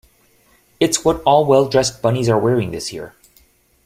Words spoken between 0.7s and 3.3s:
It's what all well-dressed bunnies are wearing this year.